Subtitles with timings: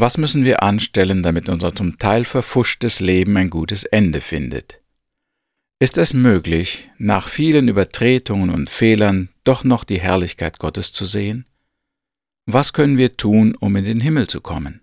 [0.00, 4.80] Was müssen wir anstellen, damit unser zum Teil verfuschtes Leben ein gutes Ende findet?
[5.78, 11.44] Ist es möglich, nach vielen Übertretungen und Fehlern doch noch die Herrlichkeit Gottes zu sehen?
[12.46, 14.80] Was können wir tun, um in den Himmel zu kommen?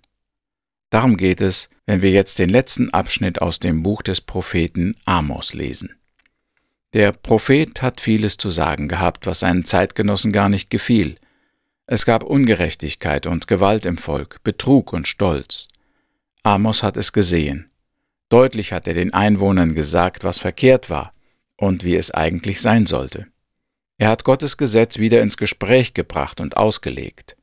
[0.91, 5.55] Darum geht es, wenn wir jetzt den letzten Abschnitt aus dem Buch des Propheten Amos
[5.55, 5.95] lesen.
[6.93, 11.17] Der Prophet hat vieles zu sagen gehabt, was seinen Zeitgenossen gar nicht gefiel.
[11.89, 15.69] Es gab Ungerechtigkeit und Gewalt im Volk, Betrug und Stolz.
[16.43, 17.69] Amos hat es gesehen.
[18.27, 21.13] Deutlich hat er den Einwohnern gesagt, was verkehrt war
[21.55, 23.27] und wie es eigentlich sein sollte.
[23.97, 27.37] Er hat Gottes Gesetz wieder ins Gespräch gebracht und ausgelegt.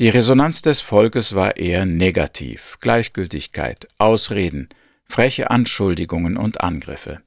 [0.00, 4.68] Die Resonanz des Volkes war eher negativ, Gleichgültigkeit, Ausreden,
[5.04, 7.22] freche Anschuldigungen und Angriffe.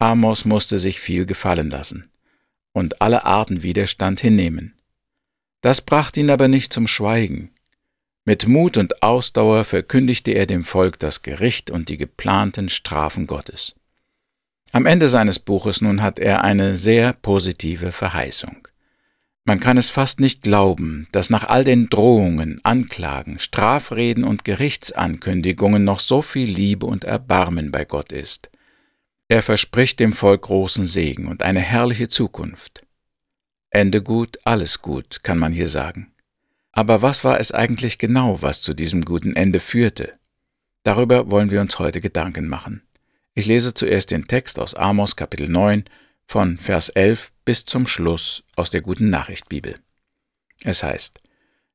[0.00, 2.10] Amos musste sich viel gefallen lassen
[2.72, 4.74] und alle Arten Widerstand hinnehmen.
[5.60, 7.50] Das brachte ihn aber nicht zum Schweigen.
[8.24, 13.74] Mit Mut und Ausdauer verkündigte er dem Volk das Gericht und die geplanten Strafen Gottes.
[14.72, 18.68] Am Ende seines Buches nun hat er eine sehr positive Verheißung.
[19.44, 25.82] Man kann es fast nicht glauben, dass nach all den Drohungen, Anklagen, Strafreden und Gerichtsankündigungen
[25.82, 28.50] noch so viel Liebe und Erbarmen bei Gott ist.
[29.28, 32.82] Er verspricht dem Volk großen Segen und eine herrliche Zukunft.
[33.70, 36.12] Ende gut, alles gut, kann man hier sagen.
[36.72, 40.12] Aber was war es eigentlich genau, was zu diesem guten Ende führte?
[40.82, 42.82] Darüber wollen wir uns heute Gedanken machen.
[43.34, 45.84] Ich lese zuerst den Text aus Amos Kapitel 9
[46.26, 49.76] von Vers 11 bis zum Schluss aus der Guten Nachricht Bibel.
[50.64, 51.20] Es heißt,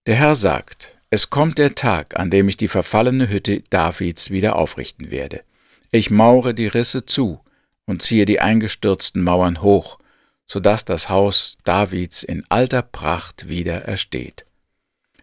[0.05, 4.57] der Herr sagt, es kommt der Tag, an dem ich die verfallene Hütte Davids wieder
[4.57, 5.43] aufrichten werde.
[5.91, 7.39] Ich maure die Risse zu
[7.85, 9.97] und ziehe die eingestürzten Mauern hoch,
[10.47, 14.45] so dass das Haus Davids in alter Pracht wieder ersteht.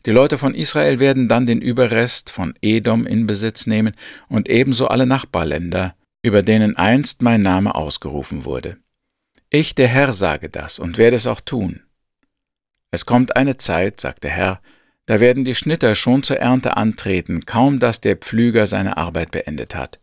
[0.04, 3.94] Die Leute von Israel werden dann den Überrest von Edom in Besitz nehmen
[4.28, 8.78] und ebenso alle Nachbarländer, über denen einst mein Name ausgerufen wurde.
[9.48, 11.82] Ich, der Herr, sage das und werde es auch tun.
[12.90, 14.60] Es kommt eine Zeit, sagt der Herr,
[15.06, 19.74] da werden die Schnitter schon zur Ernte antreten, kaum dass der Pflüger seine Arbeit beendet
[19.74, 19.98] hat.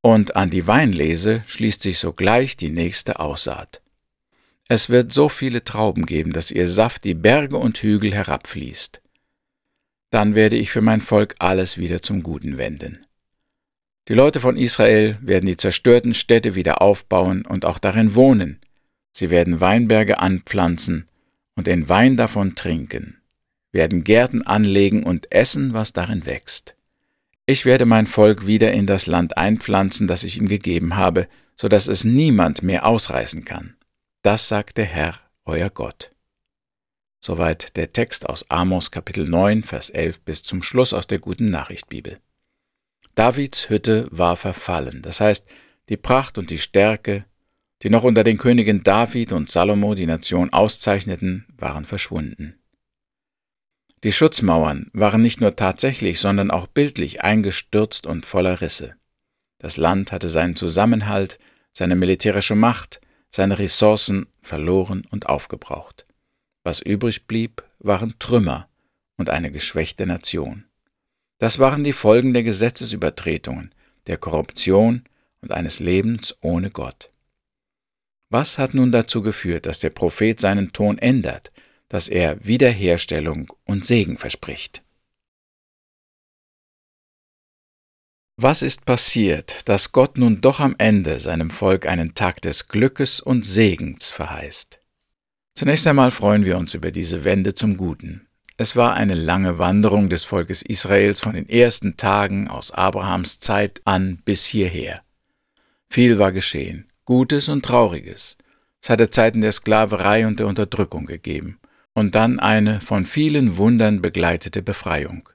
[0.00, 3.82] Und an die Weinlese schließt sich sogleich die nächste Aussaat.
[4.70, 9.00] Es wird so viele Trauben geben, dass ihr Saft die Berge und Hügel herabfließt.
[10.10, 13.06] Dann werde ich für mein Volk alles wieder zum Guten wenden.
[14.08, 18.60] Die Leute von Israel werden die zerstörten Städte wieder aufbauen und auch darin wohnen.
[19.12, 21.06] Sie werden Weinberge anpflanzen
[21.56, 23.20] und den Wein davon trinken,
[23.72, 26.74] werden Gärten anlegen und essen, was darin wächst.
[27.46, 31.68] Ich werde mein Volk wieder in das Land einpflanzen, das ich ihm gegeben habe, so
[31.68, 33.77] dass es niemand mehr ausreißen kann.
[34.22, 35.14] Das sagt der Herr,
[35.44, 36.10] euer Gott.
[37.20, 41.44] Soweit der Text aus Amos Kapitel 9, Vers 11 bis zum Schluss aus der Guten
[41.44, 42.18] Nachricht Bibel.
[43.14, 45.48] Davids Hütte war verfallen, das heißt,
[45.88, 47.26] die Pracht und die Stärke,
[47.82, 52.58] die noch unter den Königen David und Salomo die Nation auszeichneten, waren verschwunden.
[54.02, 58.96] Die Schutzmauern waren nicht nur tatsächlich, sondern auch bildlich eingestürzt und voller Risse.
[59.58, 61.38] Das Land hatte seinen Zusammenhalt,
[61.72, 63.00] seine militärische Macht,
[63.30, 66.06] seine Ressourcen verloren und aufgebraucht.
[66.64, 68.68] Was übrig blieb, waren Trümmer
[69.16, 70.64] und eine geschwächte Nation.
[71.38, 73.72] Das waren die Folgen der Gesetzesübertretungen,
[74.06, 75.04] der Korruption
[75.40, 77.10] und eines Lebens ohne Gott.
[78.30, 81.52] Was hat nun dazu geführt, dass der Prophet seinen Ton ändert,
[81.88, 84.82] dass er Wiederherstellung und Segen verspricht?
[88.40, 93.18] Was ist passiert, dass Gott nun doch am Ende seinem Volk einen Tag des Glückes
[93.18, 94.78] und Segens verheißt?
[95.56, 98.28] Zunächst einmal freuen wir uns über diese Wende zum Guten.
[98.56, 103.80] Es war eine lange Wanderung des Volkes Israels von den ersten Tagen aus Abrahams Zeit
[103.84, 105.02] an bis hierher.
[105.90, 108.36] Viel war geschehen, Gutes und Trauriges.
[108.80, 111.58] Es hatte Zeiten der Sklaverei und der Unterdrückung gegeben
[111.92, 115.28] und dann eine von vielen Wundern begleitete Befreiung.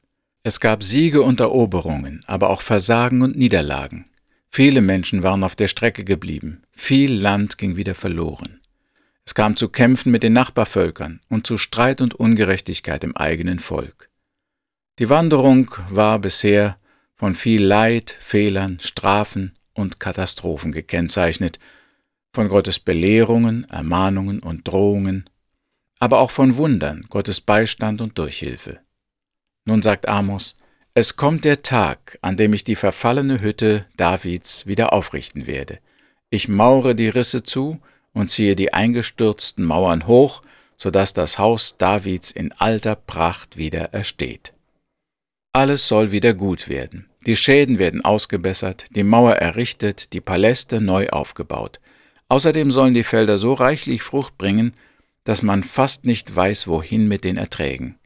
[0.46, 4.10] Es gab Siege und Eroberungen, aber auch Versagen und Niederlagen.
[4.50, 8.60] Viele Menschen waren auf der Strecke geblieben, viel Land ging wieder verloren.
[9.26, 14.10] Es kam zu Kämpfen mit den Nachbarvölkern und zu Streit und Ungerechtigkeit im eigenen Volk.
[15.00, 16.78] Die Wanderung war bisher
[17.16, 21.58] von viel Leid, Fehlern, Strafen und Katastrophen gekennzeichnet,
[22.34, 25.30] von Gottes Belehrungen, Ermahnungen und Drohungen,
[26.00, 28.82] aber auch von Wundern, Gottes Beistand und Durchhilfe.
[29.66, 30.56] Nun sagt Amos,
[30.94, 35.80] es kommt der Tag, an dem ich die verfallene Hütte Davids wieder aufrichten werde.
[36.30, 37.80] Ich maure die Risse zu
[38.14, 40.42] und ziehe die eingestürzten Mauern hoch,
[40.78, 44.54] so dass das Haus Davids in alter Pracht wieder ersteht.
[45.54, 47.10] alles soll wieder gut werden.
[47.26, 51.80] Die Schäden werden ausgebessert, die Mauer errichtet, die Paläste neu aufgebaut.
[52.28, 54.74] Außerdem sollen die Felder so reichlich Frucht bringen,
[55.24, 57.98] dass man fast nicht weiß, wohin mit den Erträgen.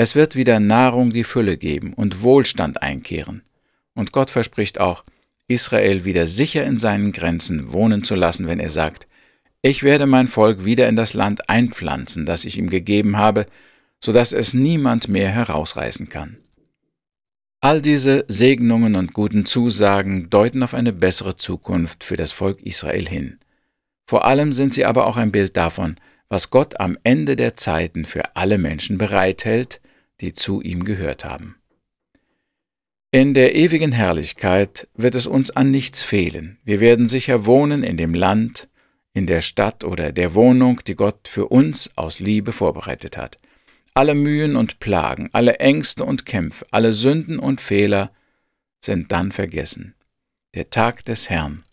[0.00, 3.42] Es wird wieder Nahrung die Fülle geben und Wohlstand einkehren.
[3.94, 5.02] Und Gott verspricht auch,
[5.48, 9.08] Israel wieder sicher in seinen Grenzen wohnen zu lassen, wenn er sagt,
[9.60, 13.46] ich werde mein Volk wieder in das Land einpflanzen, das ich ihm gegeben habe,
[13.98, 16.36] so dass es niemand mehr herausreißen kann.
[17.60, 23.08] All diese Segnungen und guten Zusagen deuten auf eine bessere Zukunft für das Volk Israel
[23.08, 23.40] hin.
[24.06, 25.96] Vor allem sind sie aber auch ein Bild davon,
[26.28, 29.80] was Gott am Ende der Zeiten für alle Menschen bereithält,
[30.20, 31.56] die zu ihm gehört haben.
[33.10, 36.58] In der ewigen Herrlichkeit wird es uns an nichts fehlen.
[36.64, 38.68] Wir werden sicher wohnen in dem Land,
[39.14, 43.38] in der Stadt oder der Wohnung, die Gott für uns aus Liebe vorbereitet hat.
[43.94, 48.12] Alle Mühen und Plagen, alle Ängste und Kämpfe, alle Sünden und Fehler
[48.80, 49.94] sind dann vergessen.
[50.54, 51.64] Der Tag des Herrn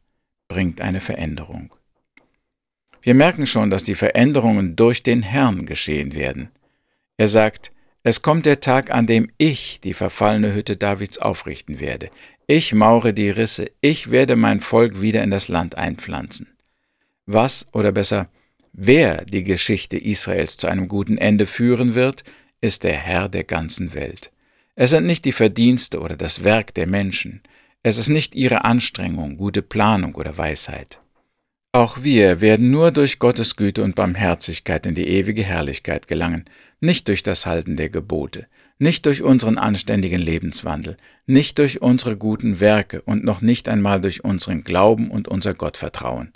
[0.48, 1.76] bringt eine Veränderung.
[3.02, 6.50] Wir merken schon, dass die Veränderungen durch den Herrn geschehen werden.
[7.18, 7.72] Er sagt,
[8.08, 12.12] es kommt der Tag, an dem ich die verfallene Hütte Davids aufrichten werde.
[12.46, 16.56] Ich maure die Risse, ich werde mein Volk wieder in das Land einpflanzen.
[17.26, 18.30] Was, oder besser,
[18.74, 22.24] wer die Geschichte Israels zu einem guten Ende führen wird,
[22.62, 24.32] ist der Herr der ganzen Welt.
[24.76, 27.42] Es sind nicht die Verdienste oder das Werk der Menschen,
[27.82, 31.00] es ist nicht ihre Anstrengung, gute Planung oder Weisheit.
[31.76, 36.46] Auch wir werden nur durch Gottes Güte und Barmherzigkeit in die ewige Herrlichkeit gelangen,
[36.80, 38.48] nicht durch das Halten der Gebote,
[38.80, 40.96] nicht durch unseren anständigen Lebenswandel,
[41.26, 46.32] nicht durch unsere guten Werke und noch nicht einmal durch unseren Glauben und unser Gottvertrauen.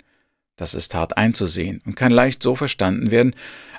[0.56, 3.34] Das ist hart einzusehen und kann leicht so verstanden werden,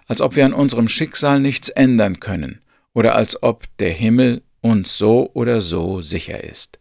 [0.07, 2.61] als ob wir an unserem Schicksal nichts ändern können
[2.95, 6.79] oder als ob der Himmel uns so oder so sicher ist.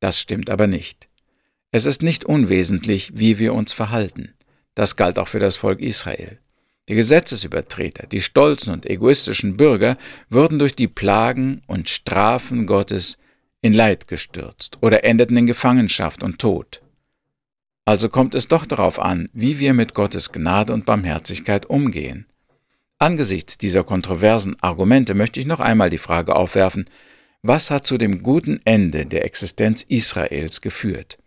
[0.00, 1.06] Das stimmt aber nicht.
[1.72, 4.34] Es ist nicht unwesentlich, wie wir uns verhalten.
[4.74, 6.38] Das galt auch für das Volk Israel.
[6.88, 9.98] Die Gesetzesübertreter, die stolzen und egoistischen Bürger
[10.30, 13.18] wurden durch die Plagen und Strafen Gottes
[13.60, 16.82] in Leid gestürzt oder endeten in Gefangenschaft und Tod.
[17.84, 22.26] Also kommt es doch darauf an, wie wir mit Gottes Gnade und Barmherzigkeit umgehen.
[22.98, 26.88] Angesichts dieser kontroversen Argumente möchte ich noch einmal die Frage aufwerfen,
[27.42, 31.18] was hat zu dem guten Ende der Existenz Israels geführt?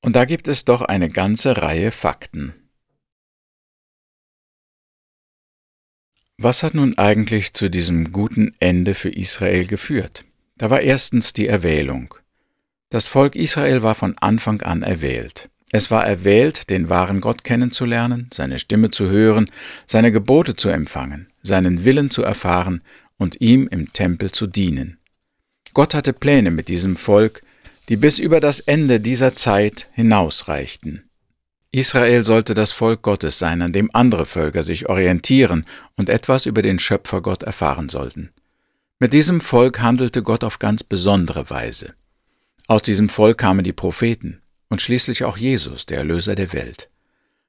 [0.00, 2.54] Und da gibt es doch eine ganze Reihe Fakten.
[6.36, 10.24] Was hat nun eigentlich zu diesem guten Ende für Israel geführt?
[10.56, 12.14] Da war erstens die Erwählung.
[12.90, 15.50] Das Volk Israel war von Anfang an erwählt.
[15.70, 19.50] Es war erwählt, den wahren Gott kennenzulernen, seine Stimme zu hören,
[19.86, 22.82] seine Gebote zu empfangen, seinen Willen zu erfahren
[23.18, 24.98] und ihm im Tempel zu dienen.
[25.74, 27.42] Gott hatte Pläne mit diesem Volk,
[27.88, 31.08] die bis über das Ende dieser Zeit hinausreichten.
[31.70, 36.62] Israel sollte das Volk Gottes sein, an dem andere Völker sich orientieren und etwas über
[36.62, 38.30] den Schöpfer Gott erfahren sollten.
[38.98, 41.94] Mit diesem Volk handelte Gott auf ganz besondere Weise.
[42.66, 46.88] Aus diesem Volk kamen die Propheten und schließlich auch Jesus, der Erlöser der Welt.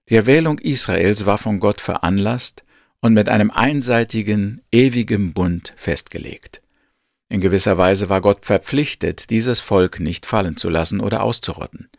[0.09, 2.63] Die Erwählung Israels war von Gott veranlasst
[3.01, 6.61] und mit einem einseitigen, ewigen Bund festgelegt.
[7.29, 11.89] In gewisser Weise war Gott verpflichtet, dieses Volk nicht fallen zu lassen oder auszurotten.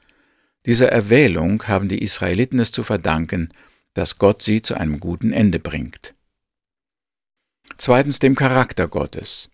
[0.66, 3.48] Dieser Erwählung haben die Israeliten es zu verdanken,
[3.94, 6.14] dass Gott sie zu einem guten Ende bringt.
[7.78, 9.48] Zweitens dem Charakter Gottes.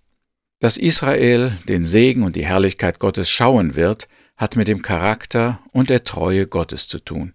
[0.58, 5.90] Dass Israel den Segen und die Herrlichkeit Gottes schauen wird, hat mit dem Charakter und
[5.90, 7.34] der Treue Gottes zu tun.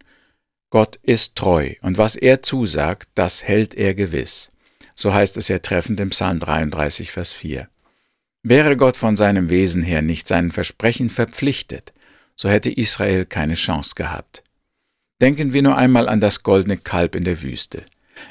[0.71, 4.49] Gott ist treu, und was er zusagt, das hält er gewiss.
[4.95, 7.67] So heißt es ja treffend im Psalm 33, Vers 4.
[8.43, 11.93] Wäre Gott von seinem Wesen her nicht seinen Versprechen verpflichtet,
[12.35, 14.43] so hätte Israel keine Chance gehabt.
[15.21, 17.83] Denken wir nur einmal an das goldene Kalb in der Wüste.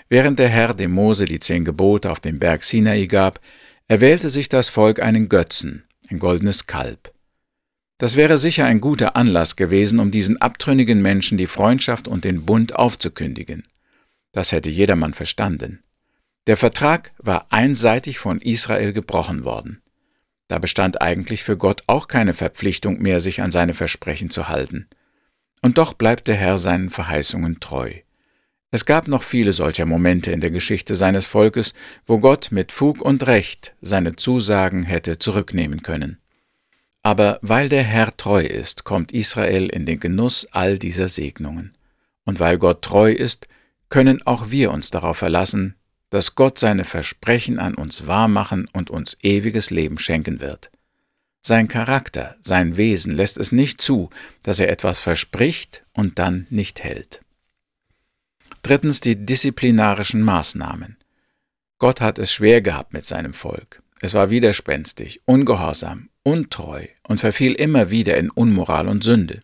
[0.09, 3.40] Während der Herr dem Mose die zehn Gebote auf dem Berg Sinai gab,
[3.87, 7.12] erwählte sich das Volk einen Götzen, ein goldenes Kalb.
[7.99, 12.47] Das wäre sicher ein guter Anlass gewesen, um diesen abtrünnigen Menschen die Freundschaft und den
[12.47, 13.62] Bund aufzukündigen.
[14.33, 15.83] Das hätte jedermann verstanden.
[16.47, 19.80] Der Vertrag war einseitig von Israel gebrochen worden.
[20.50, 24.88] Da bestand eigentlich für Gott auch keine Verpflichtung mehr, sich an seine Versprechen zu halten.
[25.62, 27.92] Und doch bleibt der Herr seinen Verheißungen treu.
[28.73, 31.73] Es gab noch viele solcher Momente in der Geschichte seines Volkes,
[32.04, 36.19] wo Gott mit Fug und Recht seine Zusagen hätte zurücknehmen können.
[37.04, 41.76] Aber weil der Herr treu ist, kommt Israel in den Genuss all dieser Segnungen.
[42.25, 43.47] Und weil Gott treu ist,
[43.88, 45.76] können auch wir uns darauf verlassen,
[46.11, 50.71] dass Gott seine Versprechen an uns wahrmachen und uns ewiges Leben schenken wird.
[51.43, 54.11] Sein Charakter, sein Wesen lässt es nicht zu,
[54.43, 57.21] dass er etwas verspricht und dann nicht hält.
[58.62, 60.99] Drittens die disziplinarischen Maßnahmen.
[61.79, 63.83] Gott hat es schwer gehabt mit seinem Volk.
[64.02, 69.43] Es war widerspenstig, ungehorsam, untreu und verfiel immer wieder in Unmoral und Sünde.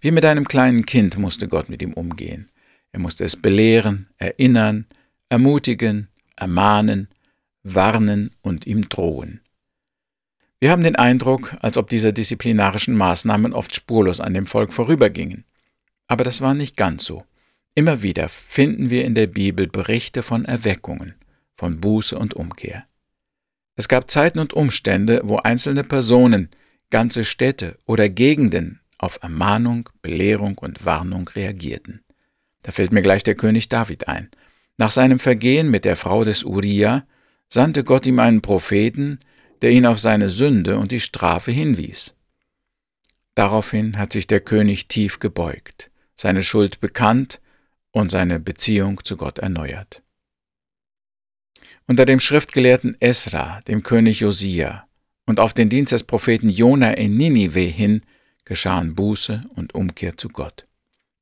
[0.00, 2.50] Wie mit einem kleinen Kind musste Gott mit ihm umgehen.
[2.92, 4.86] Er musste es belehren, erinnern,
[5.28, 7.08] ermutigen, ermahnen,
[7.62, 9.40] warnen und ihm drohen.
[10.58, 15.44] Wir haben den Eindruck, als ob diese disziplinarischen Maßnahmen oft spurlos an dem Volk vorübergingen.
[16.06, 17.24] Aber das war nicht ganz so.
[17.74, 21.14] Immer wieder finden wir in der Bibel Berichte von Erweckungen,
[21.56, 22.86] von Buße und Umkehr.
[23.74, 26.48] Es gab Zeiten und Umstände, wo einzelne Personen,
[26.88, 32.02] ganze Städte oder Gegenden auf Ermahnung, Belehrung und Warnung reagierten.
[32.62, 34.30] Da fällt mir gleich der König David ein.
[34.78, 37.06] Nach seinem Vergehen mit der Frau des Uriah
[37.48, 39.20] sandte Gott ihm einen Propheten,
[39.62, 42.14] der ihn auf seine Sünde und die Strafe hinwies.
[43.34, 47.40] Daraufhin hat sich der König tief gebeugt, seine Schuld bekannt
[47.90, 50.02] und seine Beziehung zu Gott erneuert.
[51.86, 54.86] Unter dem Schriftgelehrten Esra, dem König Josia
[55.24, 58.02] und auf den Dienst des Propheten Jona in Ninive hin
[58.44, 60.66] geschahen Buße und Umkehr zu Gott.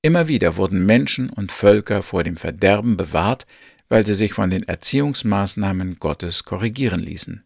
[0.04, 3.46] Immer wieder wurden Menschen und Völker vor dem Verderben bewahrt,
[3.88, 7.42] weil sie sich von den Erziehungsmaßnahmen Gottes korrigieren ließen.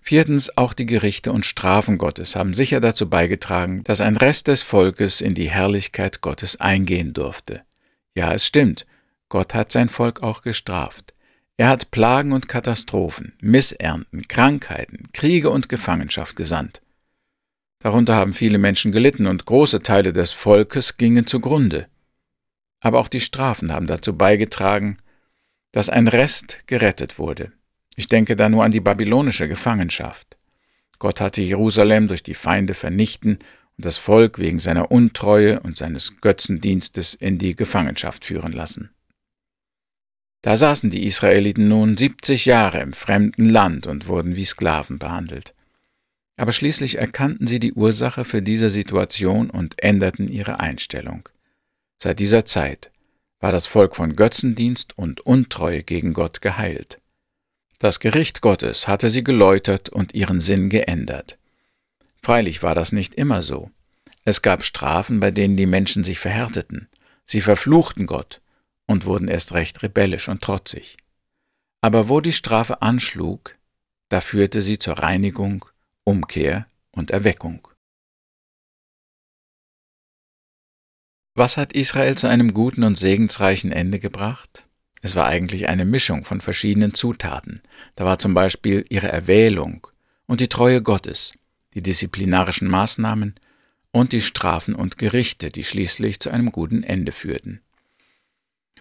[0.00, 4.62] Viertens, auch die Gerichte und Strafen Gottes haben sicher dazu beigetragen, dass ein Rest des
[4.62, 7.62] Volkes in die Herrlichkeit Gottes eingehen durfte.
[8.14, 8.86] Ja, es stimmt,
[9.28, 11.12] Gott hat sein Volk auch gestraft.
[11.56, 16.83] Er hat Plagen und Katastrophen, Missernten, Krankheiten, Kriege und Gefangenschaft gesandt.
[17.84, 21.86] Darunter haben viele Menschen gelitten und große Teile des Volkes gingen zugrunde.
[22.80, 24.96] Aber auch die Strafen haben dazu beigetragen,
[25.70, 27.52] dass ein Rest gerettet wurde.
[27.94, 30.38] Ich denke da nur an die babylonische Gefangenschaft.
[30.98, 33.40] Gott hatte Jerusalem durch die Feinde vernichten
[33.76, 38.94] und das Volk wegen seiner Untreue und seines Götzendienstes in die Gefangenschaft führen lassen.
[40.40, 45.54] Da saßen die Israeliten nun 70 Jahre im fremden Land und wurden wie Sklaven behandelt.
[46.36, 51.28] Aber schließlich erkannten sie die Ursache für diese Situation und änderten ihre Einstellung.
[51.98, 52.90] Seit dieser Zeit
[53.40, 57.00] war das Volk von Götzendienst und Untreue gegen Gott geheilt.
[57.78, 61.38] Das Gericht Gottes hatte sie geläutert und ihren Sinn geändert.
[62.22, 63.70] Freilich war das nicht immer so.
[64.24, 66.88] Es gab Strafen, bei denen die Menschen sich verhärteten.
[67.26, 68.40] Sie verfluchten Gott
[68.86, 70.96] und wurden erst recht rebellisch und trotzig.
[71.82, 73.54] Aber wo die Strafe anschlug,
[74.08, 75.66] da führte sie zur Reinigung,
[76.04, 77.66] Umkehr und Erweckung.
[81.34, 84.66] Was hat Israel zu einem guten und segensreichen Ende gebracht?
[85.00, 87.62] Es war eigentlich eine Mischung von verschiedenen Zutaten.
[87.96, 89.86] Da war zum Beispiel ihre Erwählung
[90.26, 91.32] und die Treue Gottes,
[91.74, 93.34] die disziplinarischen Maßnahmen
[93.90, 97.60] und die Strafen und Gerichte, die schließlich zu einem guten Ende führten.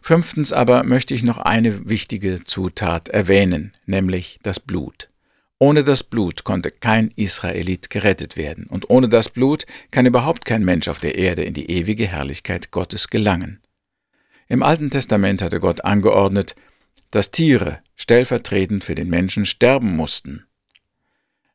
[0.02, 5.10] Fünftens aber möchte ich noch eine wichtige Zutat erwähnen, nämlich das Blut.
[5.64, 10.66] Ohne das Blut konnte kein Israelit gerettet werden, und ohne das Blut kann überhaupt kein
[10.66, 13.62] Mensch auf der Erde in die ewige Herrlichkeit Gottes gelangen.
[14.50, 16.58] Im Alten Testament hatte Gott angeordnet,
[17.12, 20.44] dass Tiere stellvertretend für den Menschen sterben mussten.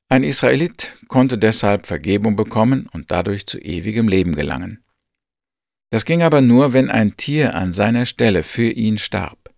[0.08, 4.82] Ein Israelit konnte deshalb Vergebung bekommen und dadurch zu ewigem Leben gelangen.
[5.90, 9.52] Das ging aber nur, wenn ein Tier an seiner Stelle für ihn starb.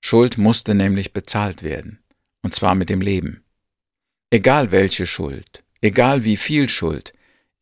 [0.00, 2.00] Schuld musste nämlich bezahlt werden,
[2.42, 3.41] und zwar mit dem Leben.
[4.32, 7.12] Egal welche Schuld, egal wie viel Schuld,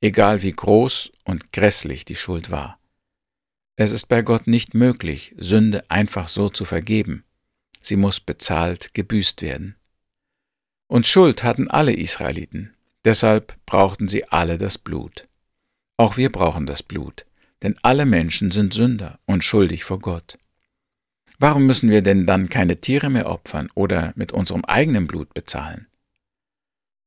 [0.01, 2.79] egal wie groß und grässlich die Schuld war.
[3.75, 7.25] Es ist bei Gott nicht möglich, Sünde einfach so zu vergeben.
[7.81, 9.75] Sie muss bezahlt, gebüßt werden.
[10.87, 12.73] Und Schuld hatten alle Israeliten,
[13.05, 15.27] deshalb brauchten sie alle das Blut.
[15.97, 17.27] Auch wir brauchen das Blut,
[17.65, 20.39] denn alle Menschen sind Sünder und schuldig vor Gott.
[21.41, 25.89] Warum müssen wir denn dann keine Tiere mehr opfern oder mit unserem eigenen Blut bezahlen?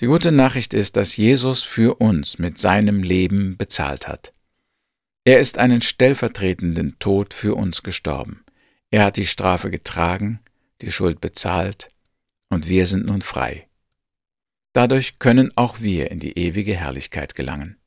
[0.01, 4.33] Die gute Nachricht ist, dass Jesus für uns mit seinem Leben bezahlt hat.
[5.23, 8.43] Er ist einen stellvertretenden Tod für uns gestorben.
[8.89, 10.39] Er hat die Strafe getragen,
[10.81, 11.89] die Schuld bezahlt,
[12.49, 13.67] und wir sind nun frei.
[14.73, 17.77] Dadurch können auch wir in die ewige Herrlichkeit gelangen.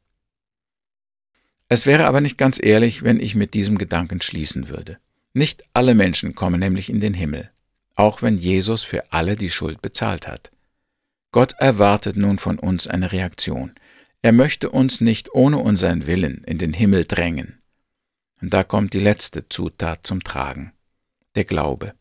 [1.68, 4.98] Es wäre aber nicht ganz ehrlich, wenn ich mit diesem Gedanken schließen würde.
[5.34, 7.50] Nicht alle Menschen kommen nämlich in den Himmel,
[7.96, 10.52] auch wenn Jesus für alle die Schuld bezahlt hat.
[11.37, 13.75] Gott erwartet nun von uns eine Reaktion.
[14.23, 17.61] Er möchte uns nicht ohne unseren Willen in den Himmel drängen.
[18.40, 20.73] Und da kommt die letzte Zutat zum Tragen,
[21.35, 21.93] der Glaube.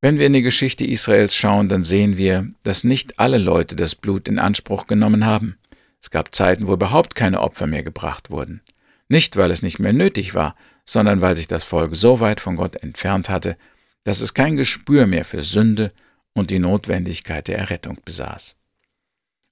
[0.00, 3.96] Wenn wir in die Geschichte Israels schauen, dann sehen wir, dass nicht alle Leute das
[3.96, 5.58] Blut in Anspruch genommen haben.
[6.00, 8.60] Es gab Zeiten, wo überhaupt keine Opfer mehr gebracht wurden.
[9.08, 10.54] Nicht, weil es nicht mehr nötig war,
[10.84, 13.56] sondern weil sich das Volk so weit von Gott entfernt hatte,
[14.04, 15.92] dass es kein Gespür mehr für Sünde
[16.34, 18.56] und die Notwendigkeit der Errettung besaß.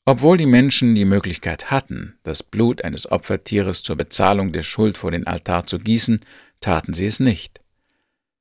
[0.05, 5.13] Obwohl die Menschen die Möglichkeit hatten, das Blut eines Opfertieres zur Bezahlung der Schuld vor
[5.13, 6.21] den Altar zu gießen,
[6.61, 7.61] taten sie es nicht.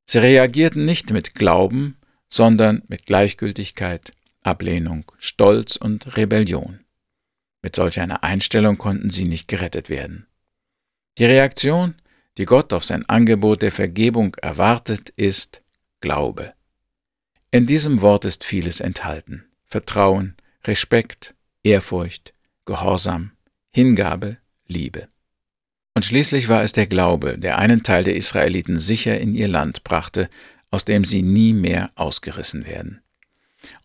[0.07, 1.97] Sie reagierten nicht mit Glauben,
[2.29, 6.79] sondern mit Gleichgültigkeit, Ablehnung, Stolz und Rebellion.
[7.61, 10.25] Mit solch einer Einstellung konnten sie nicht gerettet werden.
[11.19, 11.95] Die Reaktion,
[12.37, 15.61] die Gott auf sein Angebot der Vergebung erwartet, ist
[15.99, 16.53] Glaube.
[17.53, 19.43] In diesem Wort ist vieles enthalten.
[19.65, 23.31] Vertrauen, Respekt, Ehrfurcht, Gehorsam,
[23.71, 25.09] Hingabe, Liebe.
[25.93, 29.83] Und schließlich war es der Glaube, der einen Teil der Israeliten sicher in ihr Land
[29.83, 30.29] brachte,
[30.69, 33.01] aus dem sie nie mehr ausgerissen werden.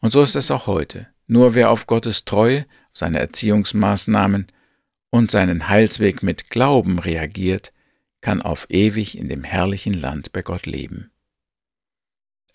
[0.01, 1.09] Und so ist es auch heute.
[1.27, 4.47] Nur wer auf Gottes Treue, seine Erziehungsmaßnahmen
[5.11, 7.73] und seinen Heilsweg mit Glauben reagiert,
[8.21, 11.11] kann auf ewig in dem herrlichen Land bei Gott leben.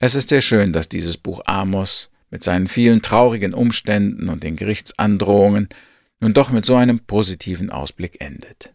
[0.03, 4.55] Es ist sehr schön, dass dieses Buch Amos mit seinen vielen traurigen Umständen und den
[4.55, 5.69] Gerichtsandrohungen
[6.19, 8.73] nun doch mit so einem positiven Ausblick endet.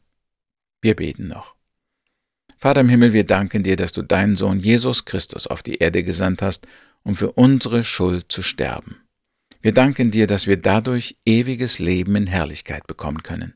[0.81, 1.57] Wir beten noch.
[2.59, 6.05] Vater im Himmel, wir danken dir, dass du deinen Sohn Jesus Christus auf die Erde
[6.05, 6.69] gesandt hast,
[7.03, 9.03] um für unsere Schuld zu sterben.
[9.61, 13.55] Wir danken dir, dass wir dadurch ewiges Leben in Herrlichkeit bekommen können.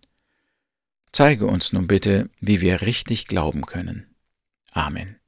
[1.13, 4.09] Zeige uns nun bitte, wie wir richtig glauben können.
[4.73, 5.20] Amen.